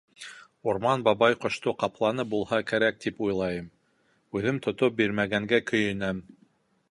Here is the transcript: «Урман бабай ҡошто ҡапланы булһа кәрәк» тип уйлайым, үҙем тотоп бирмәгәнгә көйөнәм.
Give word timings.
«Урман 0.71 1.01
бабай 1.07 1.35
ҡошто 1.43 1.73
ҡапланы 1.83 2.25
булһа 2.31 2.59
кәрәк» 2.71 2.97
тип 3.05 3.21
уйлайым, 3.27 3.69
үҙем 4.39 4.59
тотоп 4.69 4.97
бирмәгәнгә 5.03 5.61
көйөнәм. 5.73 6.25